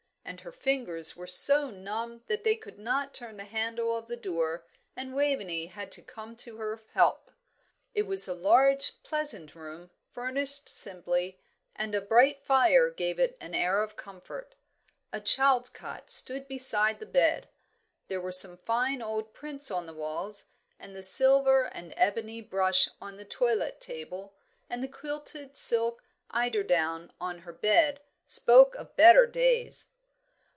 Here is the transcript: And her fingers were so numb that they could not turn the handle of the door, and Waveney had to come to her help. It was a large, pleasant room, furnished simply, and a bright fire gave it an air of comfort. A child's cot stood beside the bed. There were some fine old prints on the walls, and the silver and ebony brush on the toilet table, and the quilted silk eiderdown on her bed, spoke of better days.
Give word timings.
And 0.23 0.41
her 0.41 0.51
fingers 0.53 1.17
were 1.17 1.27
so 1.27 1.69
numb 1.69 2.23
that 2.27 2.45
they 2.45 2.55
could 2.55 2.79
not 2.79 3.13
turn 3.13 3.35
the 3.35 3.43
handle 3.43 3.93
of 3.93 4.07
the 4.07 4.15
door, 4.15 4.63
and 4.95 5.13
Waveney 5.13 5.65
had 5.65 5.91
to 5.93 6.01
come 6.01 6.37
to 6.37 6.55
her 6.55 6.81
help. 6.93 7.31
It 7.93 8.03
was 8.03 8.29
a 8.29 8.33
large, 8.33 9.03
pleasant 9.03 9.55
room, 9.55 9.89
furnished 10.13 10.69
simply, 10.69 11.41
and 11.75 11.93
a 11.93 11.99
bright 11.99 12.41
fire 12.45 12.89
gave 12.91 13.19
it 13.19 13.35
an 13.41 13.53
air 13.53 13.83
of 13.83 13.97
comfort. 13.97 14.55
A 15.11 15.19
child's 15.19 15.69
cot 15.69 16.09
stood 16.09 16.47
beside 16.47 17.01
the 17.01 17.05
bed. 17.05 17.49
There 18.07 18.21
were 18.21 18.31
some 18.31 18.55
fine 18.55 19.01
old 19.01 19.33
prints 19.33 19.69
on 19.69 19.85
the 19.85 19.93
walls, 19.93 20.45
and 20.79 20.95
the 20.95 21.03
silver 21.03 21.65
and 21.65 21.93
ebony 21.97 22.39
brush 22.39 22.87
on 23.01 23.17
the 23.17 23.25
toilet 23.25 23.81
table, 23.81 24.33
and 24.69 24.81
the 24.81 24.87
quilted 24.87 25.57
silk 25.57 26.01
eiderdown 26.29 27.11
on 27.19 27.39
her 27.39 27.51
bed, 27.51 27.99
spoke 28.27 28.75
of 28.75 28.95
better 28.95 29.27
days. 29.27 29.87